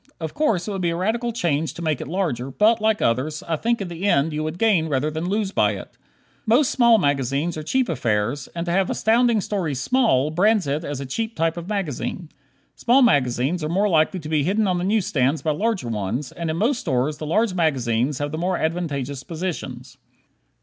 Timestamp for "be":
0.81-0.89, 14.27-14.41